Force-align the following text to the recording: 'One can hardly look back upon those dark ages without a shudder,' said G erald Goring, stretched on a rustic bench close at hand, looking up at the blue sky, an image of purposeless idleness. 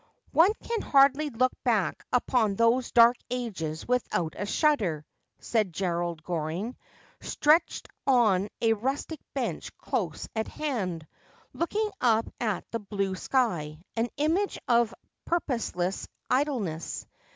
'One 0.31 0.51
can 0.63 0.81
hardly 0.81 1.29
look 1.29 1.51
back 1.63 2.03
upon 2.11 2.55
those 2.55 2.91
dark 2.91 3.17
ages 3.29 3.87
without 3.87 4.33
a 4.35 4.47
shudder,' 4.47 5.05
said 5.37 5.71
G 5.71 5.85
erald 5.85 6.23
Goring, 6.23 6.75
stretched 7.19 7.87
on 8.07 8.49
a 8.61 8.73
rustic 8.73 9.19
bench 9.35 9.77
close 9.77 10.27
at 10.35 10.47
hand, 10.47 11.05
looking 11.53 11.91
up 12.01 12.25
at 12.39 12.65
the 12.71 12.79
blue 12.79 13.13
sky, 13.13 13.77
an 13.95 14.09
image 14.17 14.57
of 14.67 14.91
purposeless 15.25 16.07
idleness. 16.31 17.05